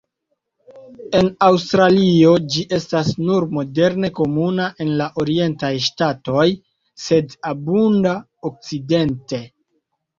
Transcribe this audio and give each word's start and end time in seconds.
En 1.19 1.27
Aŭstralio 1.47 2.31
ĝi 2.55 2.63
estas 2.79 3.13
nur 3.27 3.47
modere 3.59 4.11
komuna 4.23 4.67
en 4.87 4.93
la 5.05 5.11
orientaj 5.27 5.73
ŝtatoj, 5.91 6.49
sed 7.09 7.41
abunda 7.55 8.21
okcidente. 8.53 9.47